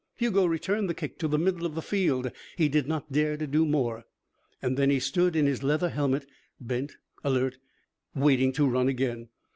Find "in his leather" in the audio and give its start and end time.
5.35-5.89